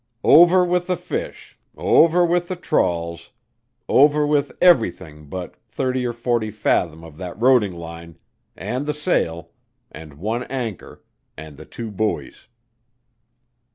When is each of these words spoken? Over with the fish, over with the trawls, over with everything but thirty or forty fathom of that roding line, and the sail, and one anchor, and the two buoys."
Over 0.23 0.65
with 0.65 0.87
the 0.87 0.97
fish, 0.97 1.59
over 1.77 2.25
with 2.25 2.47
the 2.47 2.55
trawls, 2.55 3.29
over 3.87 4.25
with 4.25 4.51
everything 4.59 5.27
but 5.29 5.55
thirty 5.69 6.07
or 6.07 6.11
forty 6.11 6.49
fathom 6.49 7.03
of 7.03 7.17
that 7.17 7.39
roding 7.39 7.73
line, 7.75 8.17
and 8.57 8.87
the 8.87 8.95
sail, 8.95 9.51
and 9.91 10.15
one 10.15 10.41
anchor, 10.45 11.03
and 11.37 11.55
the 11.55 11.65
two 11.65 11.91
buoys." 11.91 12.47